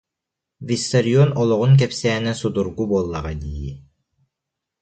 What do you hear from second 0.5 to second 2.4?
Виссарион олоҕун кэпсээнэ